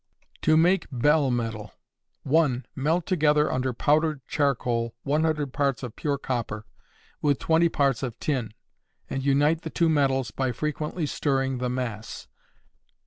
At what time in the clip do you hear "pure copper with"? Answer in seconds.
5.95-7.37